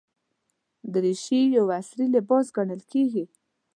دریشي 0.93 1.41
یو 1.57 1.65
عصري 1.77 2.05
لباس 2.15 2.45
ګڼل 2.55 2.81
کېږي. 2.91 3.25